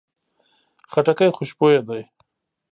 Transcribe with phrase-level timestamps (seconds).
[0.91, 1.99] خټکی خوشبویه ده.